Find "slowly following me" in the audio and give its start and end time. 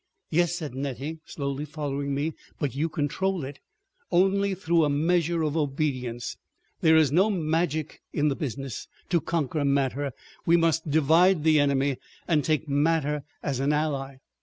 1.25-2.33